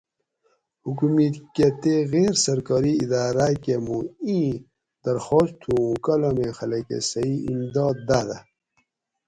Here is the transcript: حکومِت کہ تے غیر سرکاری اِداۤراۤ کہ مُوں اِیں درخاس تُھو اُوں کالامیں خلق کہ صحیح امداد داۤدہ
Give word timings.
حکومِت 0.85 1.35
کہ 1.55 1.67
تے 1.81 1.93
غیر 2.13 2.33
سرکاری 2.45 2.93
اِداۤراۤ 3.01 3.53
کہ 3.63 3.75
مُوں 3.85 4.03
اِیں 4.25 4.51
درخاس 5.03 5.49
تُھو 5.61 5.73
اُوں 5.85 5.93
کالامیں 6.05 6.53
خلق 6.57 6.81
کہ 6.87 6.97
صحیح 7.11 7.39
امداد 7.49 7.95
داۤدہ 8.07 8.37